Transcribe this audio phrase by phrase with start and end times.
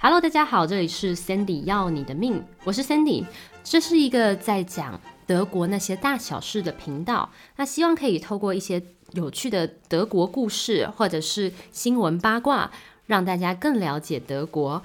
[0.00, 3.24] Hello，大家好，这里是 Sandy 要你的命，我是 Sandy，
[3.64, 7.28] 这是一个在讲德国那些大小事的频道。
[7.56, 8.80] 那希望可以透过一些
[9.14, 12.70] 有趣的德国故事，或者是新闻八卦，
[13.06, 14.80] 让大家更了解德国。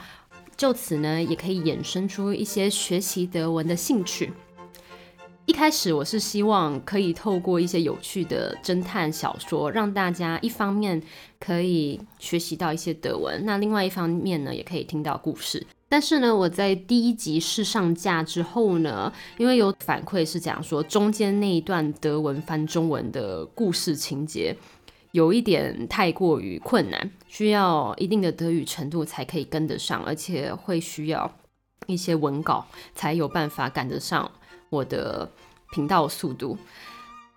[0.57, 4.33] 就此呢，也可以衍生出一些学习德文的兴趣。
[5.45, 11.01] 一开始我是希望可以透过一些有趣的侦探小说，让大家一方面
[11.37, 15.65] 可以学习到一些德文，那另外一方面呢，也可以听到故事。
[15.89, 24.55] 但是呢，我在第一集试上架之后呢，因为有反馈是讲说中间那一段德文翻中文的故事情节
[25.11, 31.29] 有一点太过于困难，需要一定的德语程度才可以跟得上，而且会需要
[31.85, 32.65] 一些文稿
[32.95, 34.31] 才有办法赶得上。
[34.73, 35.29] 我的
[35.71, 36.57] 频道速度，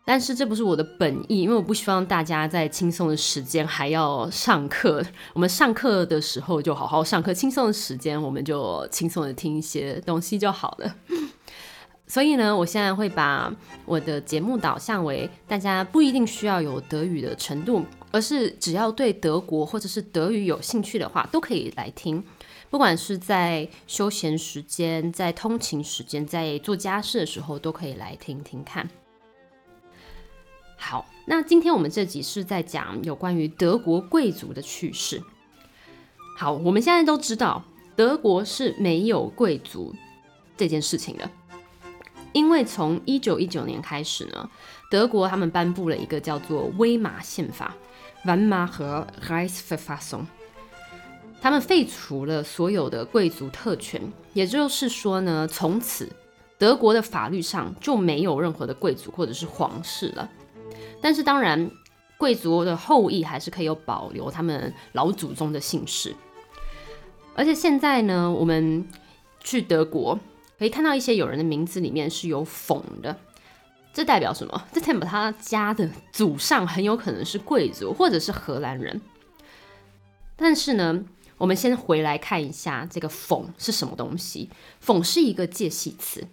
[0.06, 5.04] 但是这不是我的本意，因为我不希望大家在轻松的时间还要上课。
[5.34, 10.96] 我们上课的时候就好好上课，轻松的时间我们就轻松的听一些东西就好了。
[12.08, 13.52] 所以呢，我现在会把
[13.84, 22.22] 我的节目导向为大家不一定需要有德语的程度，而是只要对德国或者是德语有兴趣的话，都可以来听。
[22.68, 28.88] 不管是在休闲时间、在通勤时间、在做家事的时候，都可以来听听看。
[30.76, 35.22] 好，那今天我们这集是在讲有关于德国贵族的趣事。
[36.36, 37.64] 好，我们现在都知道
[37.96, 39.94] 德国是没有贵族
[40.56, 41.30] 这件事情的，
[42.32, 44.50] 因为从一九一九年开始呢，
[44.90, 47.74] 德国他们颁布了一个叫做《威玛宪法》
[48.28, 48.68] （Weimar
[49.28, 50.30] r e i s v e r f a s s u n g。
[51.46, 54.02] 他们废除了所有的贵族特权，
[54.32, 56.10] 也就是说呢，从此
[56.58, 60.28] 德国的法律上就没有任何的贵族或者是皇室了。
[61.00, 61.70] 但是当然，
[62.18, 66.16] 贵族的后裔还是可以有保留他们老祖宗的姓氏。
[67.36, 68.84] 而且现在呢，我们
[69.38, 70.18] 去德国
[70.58, 73.16] 可以看到一些有人的名字里面是有“冯”的，
[73.92, 74.64] 这代表什么？
[74.72, 79.00] 这代表他家的祖上很有可能是贵族或者是荷兰人。
[80.34, 81.04] 但是呢？
[81.38, 84.48] 我们先回来看一下这个“讽”是什么东西。
[84.82, 86.26] “讽”是一个介系词，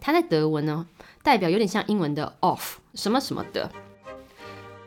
[0.00, 0.86] 它在德文呢
[1.22, 3.68] 代表有点像英文的 “off” 什么什么的，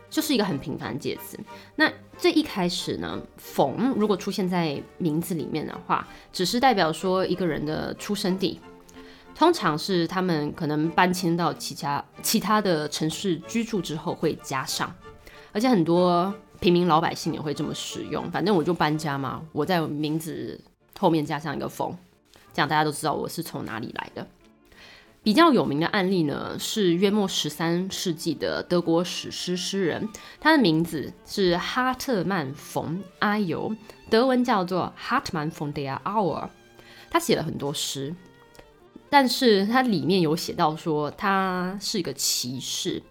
[0.09, 1.37] 就是一个很平凡介词。
[1.75, 8.61] 那这一开始呢，“讽”如果出现在名字里面的话，只是代表说一个人的出生地，
[9.35, 14.95] 通常是他们可能搬迁到其他其他的城市居住之后会加上，
[15.51, 16.33] 而且很多。
[16.59, 20.59] 平民老百姓也会这么使用，反正我就搬家嘛，我在名字
[20.99, 21.97] 后面加上一个“冯”，
[22.53, 24.27] 这样大家都知道我是从哪里来的。
[25.23, 30.09] 比较有名的案例呢，是约莫十三世纪的德国史诗诗人，
[30.41, 33.73] 他的名字是哈特曼·冯·阿尤，
[34.09, 36.49] 德文叫做 Hartmann von der Auer。
[37.09, 38.13] 他写了很多诗，
[39.09, 43.01] 但是他里面有写到说他是一个骑士，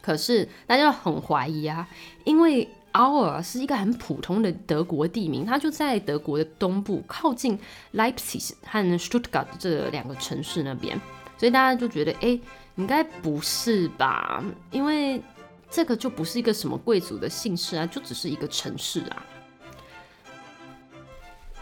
[0.00, 1.86] 可是大家很怀疑啊，
[2.24, 2.66] 因为。
[2.96, 7.58] Our 是一个很普通的德国地名，它就在德国的东部，靠近
[7.92, 10.98] Leipzig 和 Stuttgart 这两个城市那边，
[11.36, 12.40] 所以大家就觉得，哎，
[12.76, 14.42] 应该不是吧？
[14.70, 15.22] 因为
[15.68, 19.22] 这个就不是一个什么贵族的姓氏啊，就只是一个城市啊。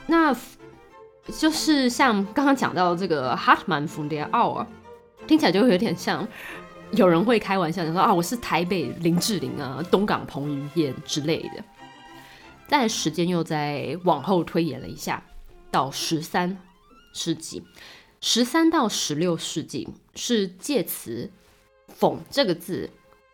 [0.06, 0.37] 那
[1.37, 4.67] 就是像刚刚讲到这个 Hartmann von der Our，
[5.27, 6.28] 听起来就有点像。
[6.97, 11.65] 有人会开玩笑，说啊，我是台北林志玲啊，东港彭于晏之类的。
[12.69, 15.22] 但时间又在往后推延了一下，
[15.71, 16.56] 到十三
[17.12, 17.62] 世纪，
[18.21, 21.31] 十三到十六世纪是介词
[21.99, 22.88] “讽”这个字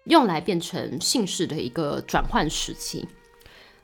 [0.05, 3.07] 用来变成姓氏的一个转换时期。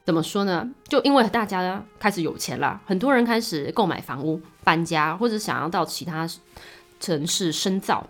[0.04, 0.70] 怎么说呢？
[0.88, 6.26] 就因为大家开始有钱了，很多人开始购买房屋、搬家，或者想要到其他
[6.98, 8.06] 城市深造。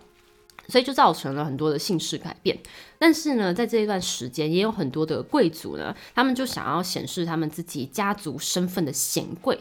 [0.67, 2.57] 所以就造成了很多的姓氏改变，
[2.99, 9.57] 但是呢，在这一段时间，也有很多的贵族呢，他们就想要显示他们自己家族身份的显贵，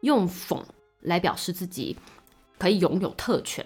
[0.00, 0.60] 用“讽”
[1.02, 1.96] 来表示自己
[2.58, 3.64] 可以拥有特权。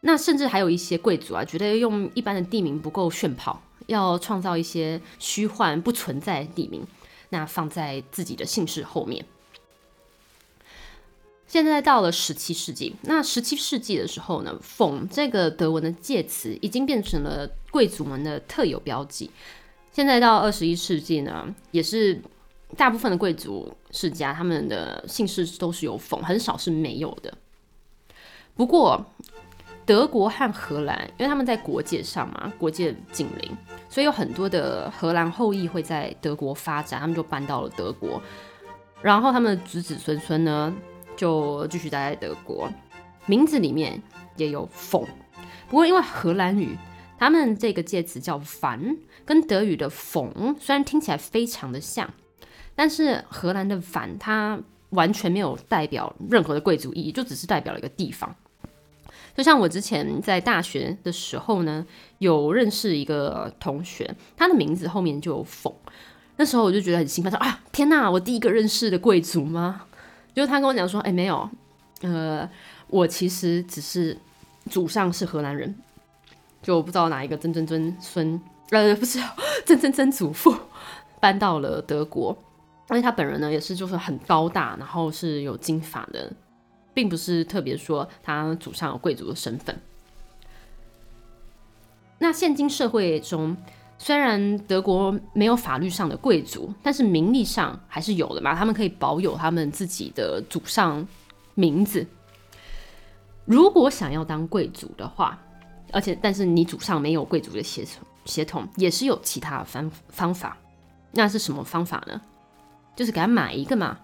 [0.00, 6.86] 那甚至还有一些贵族啊，觉得用一般的地名不够炫炮，要创造一些虚幻不存在的地名，
[7.30, 9.24] 那放在自己的姓氏后面。
[11.48, 19.30] 现在到了十七世纪，那十七世纪的时候呢，“讽”这个德文的介词已经变成了贵族们的特有标记。
[19.90, 22.20] 现在到二十一世纪呢，也是
[22.76, 27.32] 大部分的贵族世家他们的姓氏都是有“讽”，很少是没有的。
[28.54, 29.02] 不过，
[29.86, 33.50] 德国和荷兰，因为他们在国界上嘛，国界紧邻，
[33.88, 38.20] 所以有很多的荷兰后裔会在德国发展，他们就搬到了德国。
[39.00, 40.74] 然后他们的子子孙孙呢，
[41.18, 42.72] 就继续待在德国，
[43.26, 44.00] 名字里面
[44.36, 45.04] 也有冯。
[45.68, 46.78] 不过因为荷兰语，
[47.18, 52.08] 他们这个介词叫凡，跟德语的冯虽然听起来非常的像，
[52.76, 54.58] 但是荷兰的凡它
[54.90, 58.34] 完全没有代表任何的贵族意义，就只是代表了一个地方。
[59.36, 61.84] 就像我之前在大学的时候呢，
[62.18, 65.74] 有认识一个同学，他的名字后面就有冯。
[66.36, 69.82] 那时候我就觉得很兴奋，说啊，天哪，我第一个认识的贵族吗？
[70.38, 71.50] 就是他跟我讲说，哎，没有，
[72.02, 72.48] 呃，
[72.86, 74.16] 我其实只是
[74.70, 75.74] 祖上是荷兰人，
[76.62, 78.40] 就不知道哪一个曾曾曾孙，
[78.70, 79.18] 呃，不是
[79.66, 80.54] 曾曾曾祖父
[81.18, 82.38] 搬到了德国，
[82.86, 86.32] 而且他本人呢也是就是很高大，然后是有金发的，
[86.94, 89.76] 并不是特别说他祖上有贵族的身份。
[92.20, 93.56] 那现今社会中。
[93.98, 98.54] 虽然德国没有法律上的贵族，但是名利上还是有的嘛。
[98.54, 101.06] 他们可以保有他们自己的祖上
[101.54, 102.06] 名字。
[103.44, 105.38] 如果想要当贵族的话，
[105.92, 110.56] 而且但是你祖上没有贵族的血统，血统也是有其他方方法。
[111.12, 112.20] 那是什么方法呢？
[112.94, 113.98] 就是给他买一个嘛。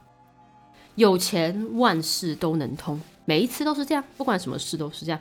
[0.96, 5.20] 有钱万事都能通，每一次都是这样，不管什么事都是这样。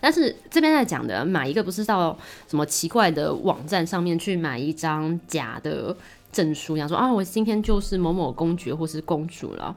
[0.00, 2.16] 但是这边在讲的买一个不是到
[2.46, 5.96] 什么奇怪的网站上面去买一张假的
[6.30, 9.74] 证书，想说啊，我今天就是某某公爵或是公主了，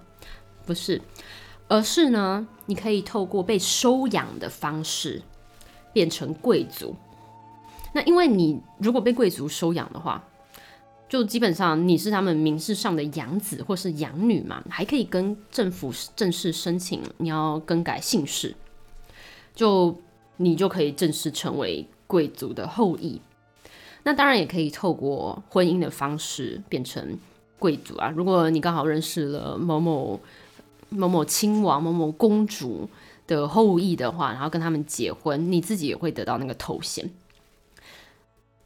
[0.65, 1.01] 不是，
[1.69, 5.21] 而是呢，你可以透过被收养的方式
[5.93, 6.95] 变成贵族。
[7.93, 10.23] 那因为你如果被贵族收养的话，
[11.07, 18.53] 就基本上你是他们名字上的养子或是养女嘛，还可以跟政府正式申请你要更改姓氏，
[19.55, 19.97] 就。
[20.41, 23.19] 你就可以正式成为贵族的后裔，
[24.03, 27.19] 那当然也可以透过婚姻的方式变成
[27.59, 28.09] 贵族啊。
[28.15, 30.17] 如果你刚好认识了某某
[30.87, 32.89] 某某亲王、某某公主
[33.27, 37.11] 的后裔的话，然后跟他们结婚，你自己也会得到那个头衔。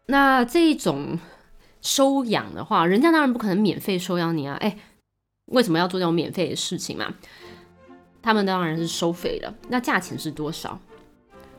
[0.05, 1.17] 那这种
[1.81, 4.55] 收养的话，人家当然不可能免费收养你啊！
[4.59, 4.77] 哎，
[5.47, 7.15] 为什么要做这种免费的事情嘛？
[8.21, 9.53] 他们当然是收费的。
[9.69, 10.79] 那价钱是多少？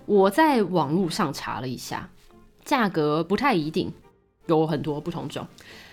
[0.07, 2.11] 我在网络上查了一下，
[2.65, 3.93] 价格不太一定，
[4.47, 5.47] 有很多不同种，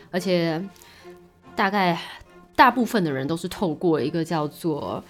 [0.10, 0.62] 而且
[1.56, 2.00] 大概
[2.56, 5.04] 大部分的人都是透过一个叫做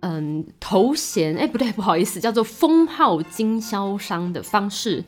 [0.00, 5.04] 嗯头衔，哎不对，不好意思，叫做封号经销商的方式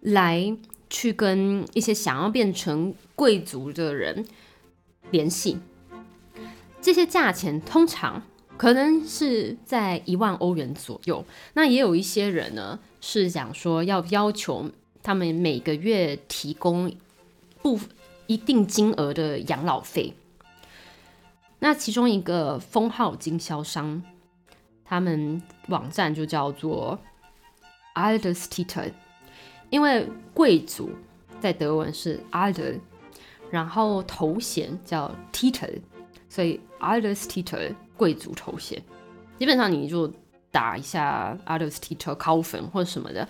[0.00, 0.56] 来
[0.88, 4.26] 去跟一些想要变成贵族的人
[5.10, 5.58] 联系，
[6.80, 8.22] 这些价钱通常。
[8.60, 11.24] 可能是在一万欧元左右。
[11.54, 14.70] 那也有一些人呢，是讲说要要求
[15.02, 16.94] 他们每个月提供
[17.62, 17.80] 不
[18.26, 20.12] 一定金额的养老费。
[21.60, 24.02] 那其中一个封号经销商，
[24.84, 26.98] 他们网站就叫做
[27.94, 28.92] a l d e r s t i t e r
[29.70, 30.90] 因为贵族
[31.40, 32.78] 在德文是 Alder，
[33.50, 35.80] 然后头衔叫 Titel，
[36.28, 38.82] 所以 a l d e r s t i t e r 贵族头衔，
[39.38, 40.10] 基本上你就
[40.50, 43.28] 打一下 Adolf Titel 高粉或者什么的，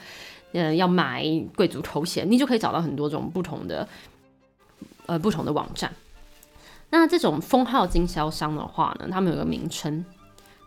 [0.52, 1.24] 嗯，要买
[1.56, 3.88] 贵族头衔，你就可以找到很多种不同的
[5.06, 5.92] 呃不同的网站。
[6.88, 10.04] 那这种封号经销商的话呢，他们有个名称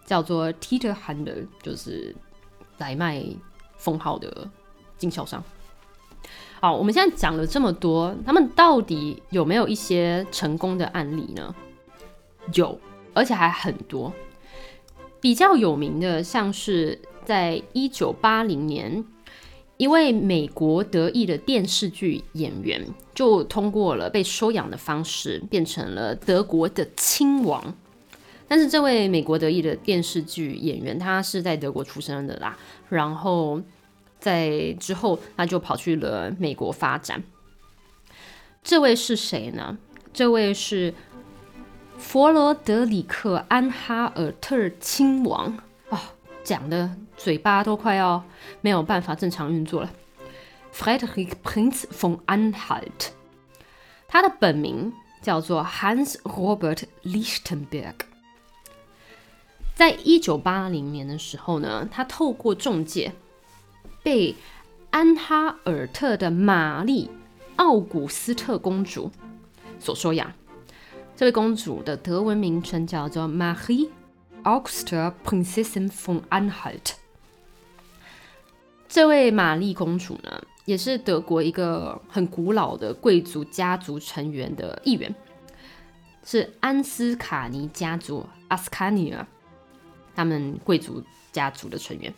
[0.05, 2.13] 叫做 Titel Handel，就是
[2.79, 3.23] 来卖
[3.77, 4.49] 封号的
[4.97, 5.41] 经销商。
[6.59, 11.55] 好，我们现在讲了这么多，他们到底有没有一些成功的案例呢？
[12.53, 12.77] 有。
[13.13, 14.11] 而且还很多，
[15.21, 19.05] 比较有名的，像是在一九八零年，
[19.77, 27.75] 一位美国德裔的电视剧演员，就通过了被收养的方式，变成了德国的亲王。
[28.47, 32.57] 但是这位美国德裔的电视剧演员，他是在德国出生的啦，
[32.89, 33.61] 然后
[34.19, 37.23] 在之后他就跑去了美国发展。
[38.63, 39.77] 这位是谁呢？
[40.11, 40.93] 这位是。
[41.97, 45.57] 佛罗德里克·安哈尔特亲王
[45.89, 48.23] 啊，讲的嘴巴都快要
[48.61, 49.89] 没有办法正常运作了。
[50.73, 53.11] Friedrich Prinz von Anhalt，
[54.07, 57.93] 他的本名叫做 Hans Robert Lichtenberg。
[59.75, 63.13] 在一九八零年的时候呢，他透过中介
[64.03, 64.35] 被
[64.91, 67.07] 安哈尔特的玛丽·
[67.55, 69.11] 奥古斯特公主
[69.79, 70.31] 所收养。
[71.15, 73.89] 这位公主的德文名称叫做 Marie
[74.43, 76.93] Augusta Prinzessin von Anhalt。
[78.89, 85.13] 这位玛丽公主呢，也是德国一个很古老的贵族家族成员的一员。
[86.25, 89.25] 是安斯卡尼家族 （Ascania）
[90.15, 92.13] 他们贵族家族的成员。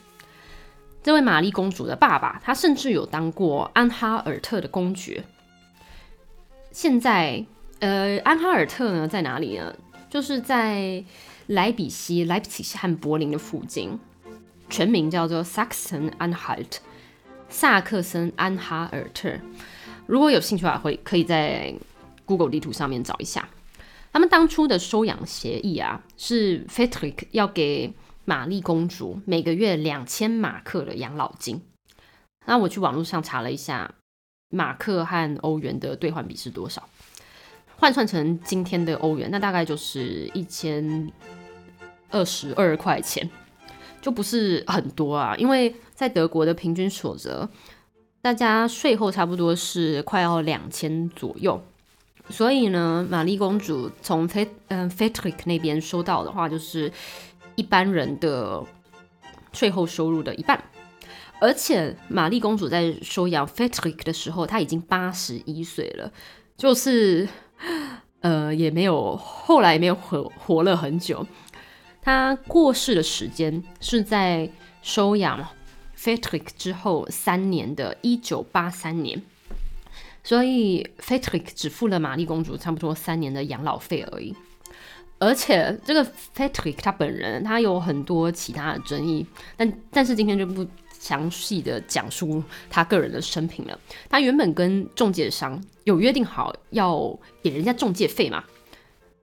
[1.03, 5.23] 这位玛丽公主的爸爸，他甚至有当过安哈尔特的公爵。
[6.71, 7.45] 现在，
[7.85, 9.71] 呃，安哈尔特呢在哪里呢？
[10.09, 11.03] 就是在
[11.45, 13.99] 莱比锡、莱比锡和柏林的附近，
[14.71, 16.77] 全名叫做 Saxon-Anhalt，
[17.47, 19.37] 萨克森安哈尔特。
[20.07, 21.75] 如果有兴趣的话，会可以在
[22.25, 23.47] Google 地图上面找一下。
[24.11, 31.61] 他们当初的收养协议啊，是 Frederick 要给玛丽公主每个月两千马克的养老金。
[32.47, 33.93] 那我去网络上查了一下，
[34.49, 36.89] 马克和欧元的兑换比是多少？
[37.77, 41.11] 换算成今天的欧元，那大概就是一千
[42.09, 43.29] 二十二块钱，
[44.01, 45.35] 就不是很多啊。
[45.37, 47.47] 因为在德国的平均所得，
[48.21, 51.61] 大家税后差不多是快要两千左右。
[52.29, 56.91] 所以呢，玛丽公主从菲嗯 f e t r i c 那边收到的话，就是
[57.55, 58.63] 一般人的
[59.51, 60.63] 税后收入的一半。
[61.39, 66.09] 而且玛丽公主在收养 f e t r i c 的时候，她已经八十一岁了，
[66.55, 67.27] 就是。
[68.21, 71.25] 呃，也没有，后来也没有活活了很久。
[72.01, 74.49] 他过世的时间是在
[74.81, 75.47] 收养
[75.97, 79.21] Frederick 之后三年的一九八三年，
[80.23, 84.35] 所以 Frederick 只付了玛丽公主差不多三年的养老费而已。
[85.17, 90.65] 而且这个 Frederick 他本人他有很多其他的争议，但但是今天就不。
[91.05, 93.79] 详细的讲述他个人的生平了。
[94.09, 98.43] 他原本跟中介商有约定好要给人家中介费嘛，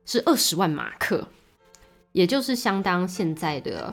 [0.07, 1.27] 是二十万马克，
[2.13, 3.93] 也就是相当现在的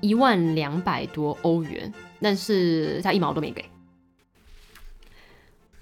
[0.00, 3.64] 一万两百多欧元，但是他一毛都没给。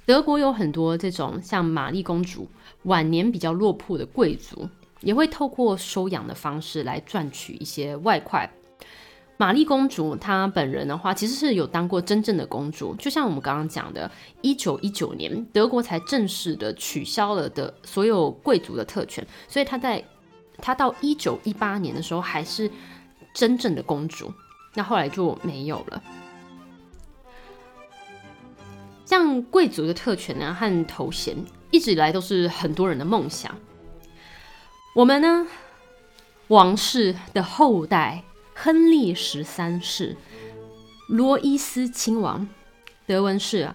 [0.06, 2.48] 德国有很多这种像玛丽公主
[2.84, 4.66] 晚年比较落魄的贵族，
[5.02, 8.50] 也会透过收养的方式来赚取一些外快。
[9.42, 12.94] 玛丽公主她本人的话，其实是有当过真正的公主。
[12.94, 14.08] 就像我们刚刚讲的，
[14.40, 20.04] 一九一九年德国才正式的取消了的所有贵族的特权，所以她在
[20.58, 22.70] 她到一九一八年的时候还是
[23.34, 24.32] 真正的公主。
[24.74, 26.00] 那后来就没有了。
[29.04, 31.36] 像贵族的特权呢和头衔，
[31.72, 33.52] 一直以来都是很多人的梦想。
[34.94, 35.48] 我们呢，
[36.46, 38.22] 王室的后代。
[38.54, 40.16] 亨利十三世，
[41.08, 42.48] 罗伊斯亲王，
[43.06, 43.74] 德文是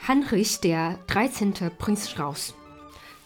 [0.00, 2.50] Heinrich der dreizehnte Prinz，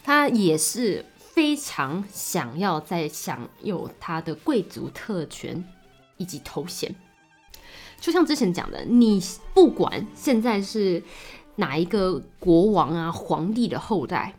[0.03, 5.63] 他也是非常想要在享有他的贵族特权
[6.17, 6.93] 以及头衔。
[7.99, 9.21] 就像之前讲的，你
[9.53, 11.03] 不管现在是
[11.55, 14.35] 哪一个国王啊、皇帝的后代，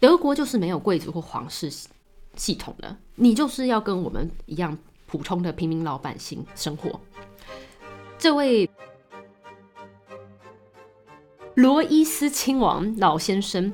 [0.00, 1.70] 德国就是没有贵族或皇室
[2.34, 4.78] 系统的，你就是要跟我们一样。
[5.08, 7.00] 普通的平民老百姓生活。
[8.18, 8.70] 这位
[11.54, 13.72] 罗伊斯亲王老先生，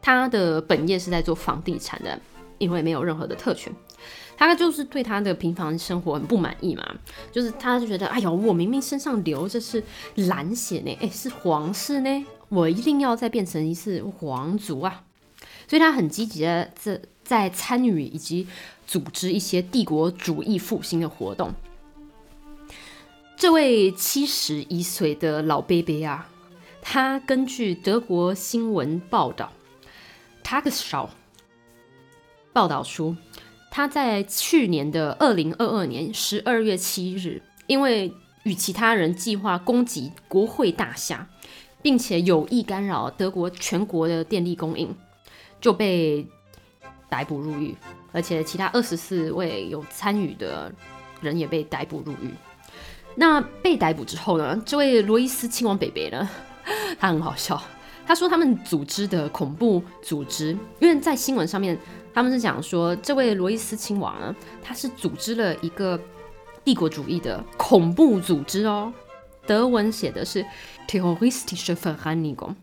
[0.00, 2.20] 他的本业是在做房地产的，
[2.58, 3.74] 因为没有任何的特权，
[4.36, 6.94] 他就是对他的平凡生活很不满意嘛。
[7.32, 9.82] 就是他就觉得，哎呦，我明明身上流着是
[10.14, 15.04] 蓝血呢，哎，是皇室呢，我一定要再变成一次皇族啊！
[15.66, 17.00] 所以他很积极的在
[17.32, 18.46] 在参与以及。
[18.84, 21.54] 组织一些帝国主义复兴的活动。
[23.38, 26.28] 这位七十一岁的老贝贝啊，
[26.82, 29.50] 他根据德国新闻报道
[30.46, 31.06] 《Tagesschau》
[32.52, 33.16] 报道出，
[33.70, 38.12] 他在去年的二零二二年十二月七日，因为
[38.42, 41.26] 与其他人计划攻击国会大厦，
[41.80, 44.94] 并且有意干扰德国全国的电力供应，
[45.62, 46.26] 就被
[47.12, 47.76] 逮捕入狱。
[48.14, 50.72] 而且其他二十四位有参与的
[51.20, 52.30] 人也被逮捕入狱。
[53.14, 54.62] 那被逮捕之后呢？
[54.64, 56.26] 这位罗伊斯亲王北北呢？
[56.98, 57.62] 他很好笑。
[58.06, 61.78] 他说他们组织的恐怖组织，因为在新闻上面
[62.14, 66.00] 他们是讲说，这位罗伊斯亲王呢，他是组织了一个
[66.64, 68.92] 帝国主义的恐怖组织哦。
[69.46, 70.44] 德文写的是
[70.88, 72.54] terroristische Vereinigung。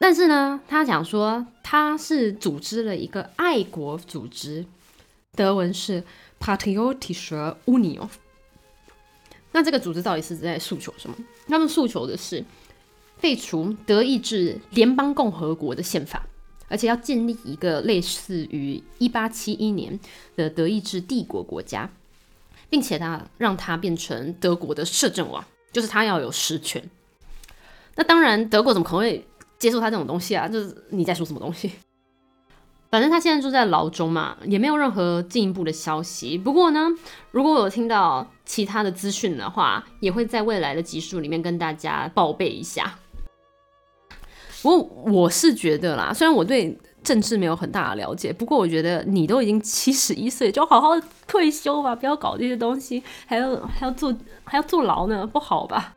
[0.00, 4.64] 但是呢，他讲说他是组织了一个爱国组织，
[5.32, 6.04] 德文是
[6.40, 8.08] Patriotische Union。
[9.50, 11.16] 那这个组织到底是在诉求什么？
[11.48, 12.44] 他们诉求的是
[13.16, 16.24] 废除德意志联邦共和国的宪法，
[16.68, 19.98] 而且要建立一个类似于一八七一年
[20.36, 21.90] 的德意志帝国国家，
[22.70, 26.88] 并且他让它变成德国的摄政王，就是他要有实权。
[27.96, 29.26] 那当然，德国怎么可能会？
[29.58, 31.72] 接受他这种东西啊，就是你在说什么东西？
[32.90, 36.38] 反正他现在就在牢中嘛，也没有任何进一步的消息。
[36.38, 36.88] 不过呢，
[37.32, 42.98] 如果我有听到其他的资讯的话，也会在未来的集数里面跟大家报备一下。
[44.62, 44.78] 不过
[45.12, 50.88] 我是觉得啦，虽然我对政治没有很大的了解，不过我觉得你都已经七十一岁，就好好
[51.26, 55.94] 退休吧，不要搞这些东西，还要还要坐还要坐牢呢，不好吧？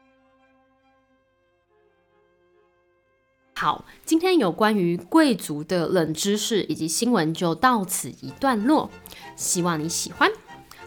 [3.62, 8.90] 好，今天有关于贵族的冷知识以及新闻就到此一段落，
[9.36, 10.28] 希望你喜欢。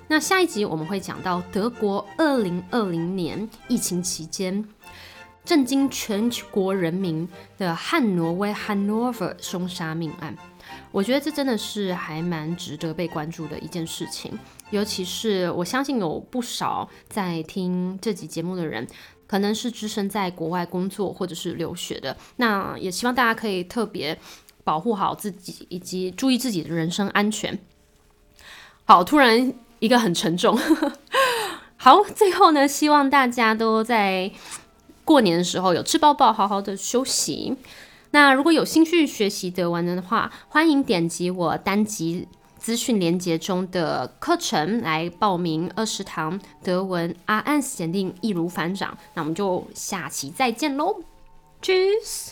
[0.09, 4.69] 那下一集我们会讲到德国二零二零年疫情期间
[5.45, 10.37] 震惊全国人民的汉挪威 Hanover 凶杀命案。
[10.91, 14.37] 我觉得这真的是还蛮值得被关注的一件事情，
[14.71, 18.85] 尤其是我相信有不少在听这集节目的人。
[19.27, 24.19] 可能是只身在国外工作或者是留学的，那也希望大家可以特别
[24.63, 27.59] 保护好自己，以及注意自己的人身安全。
[28.85, 30.59] 好，突然一个很沉重。
[31.77, 34.31] 好，最后呢，希望大家都在
[35.05, 37.57] 过年的时候有吃饱饱，好好的休息。
[38.13, 42.29] 那如果有兴趣学习德文的话，欢迎点击我单集。
[42.65, 51.03] 资讯连接中的课程来报名二十堂德文 R N 检定易如反掌，那我们就下期再见喽
[51.61, 52.31] ，Cheers。